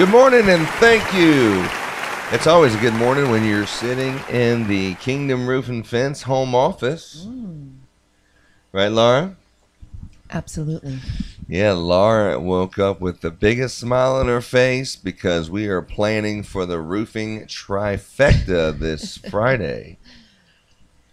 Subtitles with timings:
[0.00, 1.62] Good morning and thank you.
[2.34, 6.54] It's always a good morning when you're sitting in the Kingdom Roof and Fence home
[6.54, 7.26] office.
[7.28, 7.74] Mm.
[8.72, 9.36] Right, Laura?
[10.30, 11.00] Absolutely.
[11.48, 16.44] Yeah, Laura woke up with the biggest smile on her face because we are planning
[16.44, 19.98] for the roofing trifecta this Friday.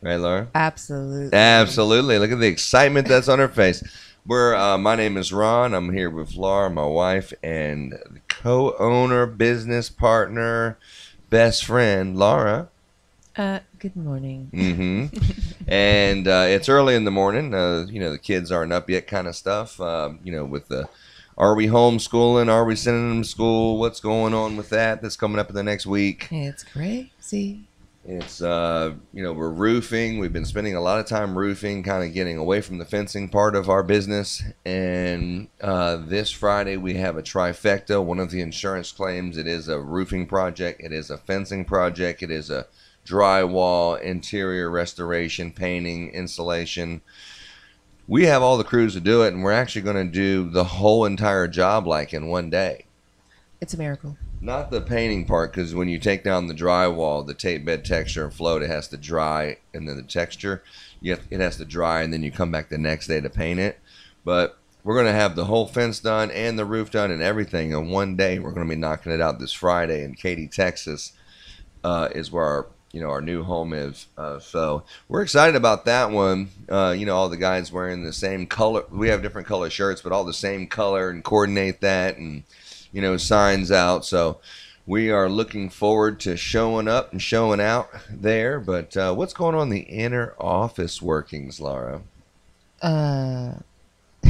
[0.00, 0.48] Right, Laura?
[0.54, 1.36] Absolutely.
[1.36, 2.18] Absolutely.
[2.18, 3.82] Look at the excitement that's on her face.
[4.26, 5.72] We're, uh, my name is Ron.
[5.74, 7.94] I'm here with Laura, my wife, and
[8.28, 10.78] co-owner, business partner,
[11.30, 12.68] best friend, Laura.
[13.36, 14.50] Uh, good morning.
[14.52, 15.62] Mm-hmm.
[15.68, 17.54] and uh, it's early in the morning.
[17.54, 19.80] Uh, you know, the kids aren't up yet, kind of stuff.
[19.80, 20.88] Uh, you know, with the
[21.38, 22.50] are we homeschooling?
[22.50, 23.78] Are we sending them to school?
[23.78, 25.00] What's going on with that?
[25.00, 26.28] That's coming up in the next week.
[26.30, 27.62] It's crazy.
[28.04, 30.18] It's uh, you know, we're roofing.
[30.18, 33.28] We've been spending a lot of time roofing, kind of getting away from the fencing
[33.28, 34.42] part of our business.
[34.64, 38.02] And uh, this Friday we have a trifecta.
[38.02, 39.36] One of the insurance claims.
[39.36, 40.80] It is a roofing project.
[40.82, 42.22] It is a fencing project.
[42.22, 42.66] It is a
[43.06, 47.02] drywall, interior restoration, painting, insulation.
[48.08, 50.64] We have all the crews to do it, and we're actually going to do the
[50.64, 52.86] whole entire job like in one day.
[53.60, 54.16] It's a miracle.
[54.42, 58.24] Not the painting part, because when you take down the drywall, the tape bed texture
[58.24, 60.62] and float, it has to dry, and then the texture,
[61.04, 63.60] have, it has to dry, and then you come back the next day to paint
[63.60, 63.78] it.
[64.24, 67.72] But we're going to have the whole fence done and the roof done and everything
[67.72, 68.38] in one day.
[68.38, 71.12] We're going to be knocking it out this Friday in Katy, Texas,
[71.84, 74.06] uh, is where our you know our new home is.
[74.18, 76.48] Uh, so we're excited about that one.
[76.68, 78.84] Uh, you know, all the guys wearing the same color.
[78.90, 82.42] We have different color shirts, but all the same color and coordinate that and
[82.92, 84.04] you know signs out.
[84.04, 84.40] So
[84.86, 88.58] we are looking forward to showing up and showing out there.
[88.58, 92.02] But uh, what's going on in the inner office workings, Laura?
[92.82, 93.52] Uh,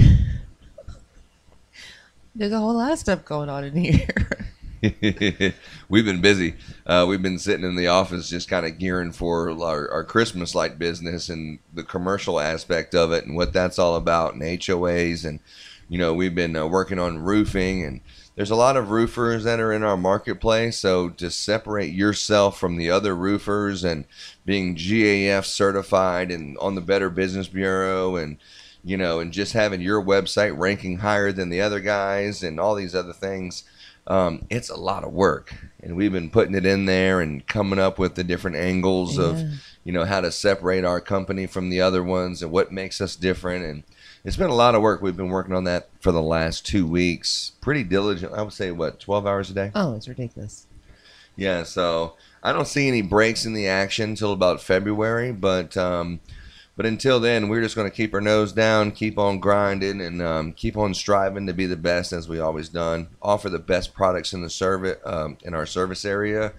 [2.35, 4.47] there's a whole lot of stuff going on in here.
[5.89, 6.55] we've been busy.
[6.87, 10.55] Uh, we've been sitting in the office just kind of gearing for our, our Christmas
[10.55, 15.25] light business and the commercial aspect of it and what that's all about and HOAs.
[15.25, 15.41] And,
[15.89, 18.01] you know, we've been uh, working on roofing and
[18.41, 20.79] there's a lot of roofers that are in our marketplace.
[20.79, 24.07] So to separate yourself from the other roofers and
[24.47, 28.39] being GAF certified and on the Better Business Bureau and,
[28.83, 32.75] you know, and just having your website ranking higher than the other guys and all
[32.75, 33.65] these other things
[34.07, 37.79] um, it's a lot of work and we've been putting it in there and coming
[37.79, 39.25] up with the different angles Yeah.
[39.25, 39.43] of
[39.85, 43.15] you know how to separate our company from the other ones and what makes us
[43.15, 43.83] different and
[44.25, 45.01] it's been a lot of work.
[45.03, 47.53] We've been working on that for the last two weeks.
[47.61, 48.33] Pretty diligent.
[48.35, 49.71] I would say what 12 hours a day?
[49.75, 50.67] Oh, it's ridiculous.
[51.37, 56.19] yeah so i don't see any breaks in the action until about february but um,
[56.77, 60.21] but until then we're just going to keep our nose down keep on grinding and
[60.21, 63.09] um, keep on striving to be the best as we always done.
[63.23, 66.53] Offer the best products in the service um, in our service area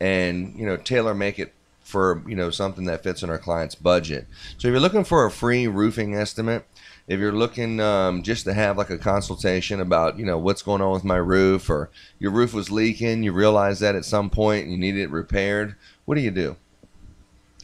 [0.00, 1.53] and you know tailor make it
[1.84, 4.26] for you know something that fits in our client's budget
[4.58, 6.66] so if you're looking for a free roofing estimate
[7.06, 10.80] if you're looking um, just to have like a consultation about you know what's going
[10.80, 14.64] on with my roof or your roof was leaking you realize that at some point
[14.64, 16.56] and you need it repaired what do you do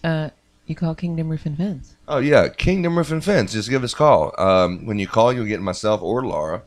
[0.04, 0.30] Uh,
[0.66, 1.96] you call Kingdom Roof and Fence.
[2.06, 3.52] Oh yeah, Kingdom Roof and Fence.
[3.54, 4.32] Just give us a call.
[4.38, 6.62] Um, when you call, you'll get myself or Laura.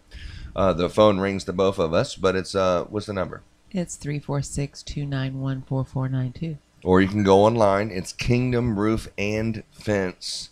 [0.56, 3.44] Uh, the phone rings to both of us, but it's uh, what's the number?
[3.72, 6.58] It's 346 291 4492.
[6.84, 7.90] Or you can go online.
[7.92, 10.50] It's Kingdom Roof and Fence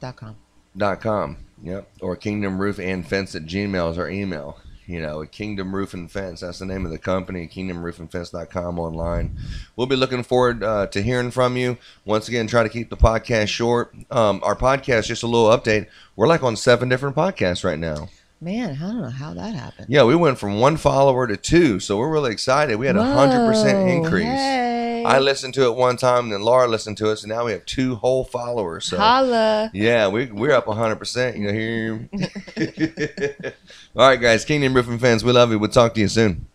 [0.00, 0.36] Dot com.
[0.76, 1.36] dot com.
[1.62, 1.88] Yep.
[2.00, 4.58] Or Kingdom Roof and Fence at Gmail is our email.
[4.86, 6.40] You know, Kingdom Roof and Fence.
[6.40, 7.46] That's the name of the company.
[7.46, 9.36] KingdomRoofandFence.com online.
[9.76, 11.76] We'll be looking forward uh, to hearing from you.
[12.06, 13.94] Once again, try to keep the podcast short.
[14.10, 15.88] Um, our podcast, just a little update.
[16.16, 18.08] We're like on seven different podcasts right now.
[18.40, 19.88] Man, I don't know how that happened.
[19.90, 22.76] Yeah, we went from one follower to two, so we're really excited.
[22.76, 24.24] We had a hundred percent increase.
[24.24, 24.67] Hey.
[25.06, 27.52] I listened to it one time, and then Laura listened to it, so now we
[27.52, 28.86] have two whole followers.
[28.86, 29.70] So Holla.
[29.74, 31.36] yeah, we we're up hundred percent.
[31.36, 32.08] You know here.
[33.96, 35.58] All right, guys, Kingdom Roofing fans, we love you.
[35.58, 36.46] We'll talk to you soon.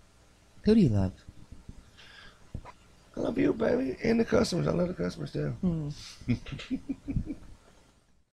[0.63, 1.11] Who do you love?
[3.15, 4.67] I love you, baby, and the customers.
[4.67, 5.49] I love the customers too.
[5.61, 5.89] Hmm.